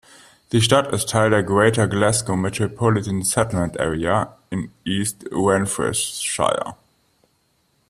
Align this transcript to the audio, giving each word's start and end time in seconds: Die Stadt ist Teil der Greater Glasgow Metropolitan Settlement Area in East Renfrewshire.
Die 0.51 0.61
Stadt 0.63 0.91
ist 0.91 1.09
Teil 1.11 1.29
der 1.29 1.43
Greater 1.43 1.87
Glasgow 1.87 2.35
Metropolitan 2.35 3.21
Settlement 3.21 3.79
Area 3.79 4.35
in 4.49 4.71
East 4.83 5.27
Renfrewshire. 5.31 6.75